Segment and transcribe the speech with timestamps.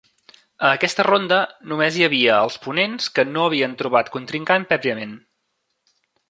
[0.67, 1.37] A aquesta ronda
[1.73, 5.15] només hi havia el ponents que no havien trobat contrincant prèviament.